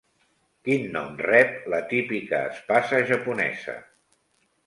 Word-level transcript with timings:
Quin 0.67 0.85
nom 0.95 1.11
rep 1.25 1.67
la 1.73 1.81
típica 1.91 2.39
espasa 2.55 3.03
japonesa? 3.13 3.77